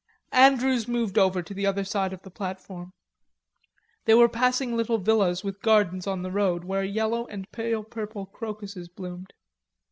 Andrews 0.33 0.87
moved 0.87 1.19
over 1.19 1.43
to 1.43 1.53
the 1.53 1.67
other 1.67 1.83
side 1.83 2.11
of 2.11 2.23
the 2.23 2.31
platform. 2.31 2.91
They 4.05 4.15
were 4.15 4.27
passing 4.27 4.75
little 4.75 4.97
villas 4.97 5.43
with 5.43 5.61
gardens 5.61 6.07
on 6.07 6.23
the 6.23 6.31
road 6.31 6.63
where 6.63 6.83
yellow 6.83 7.27
and 7.27 7.51
pale 7.51 7.83
purple 7.83 8.25
crocuses 8.25 8.89
bloomed. 8.89 9.31